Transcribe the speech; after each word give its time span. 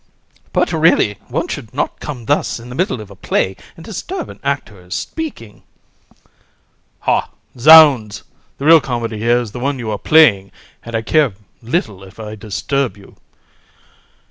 COUN. 0.45 0.49
But, 0.51 0.73
really, 0.73 1.19
one 1.27 1.47
should 1.47 1.75
not 1.75 1.99
come 1.99 2.25
thus 2.25 2.59
in 2.59 2.69
the 2.69 2.73
middle 2.73 3.01
of 3.01 3.11
a 3.11 3.15
play 3.15 3.55
and 3.75 3.85
disturb 3.85 4.29
an 4.29 4.39
actor 4.43 4.81
who 4.81 4.87
is 4.87 4.95
speaking. 4.95 5.61
HAR. 7.01 7.25
Hah! 7.29 7.29
zounds, 7.59 8.23
the 8.57 8.65
real 8.65 8.81
comedy 8.81 9.19
here 9.19 9.39
is 9.39 9.51
the 9.51 9.59
one 9.59 9.77
you 9.77 9.91
are 9.91 9.99
playing, 9.99 10.51
and 10.83 10.95
I 10.95 11.03
care 11.03 11.35
little 11.61 12.03
if 12.03 12.19
I 12.19 12.33
disturb 12.33 12.97
you. 12.97 13.09
COUN. 13.09 13.17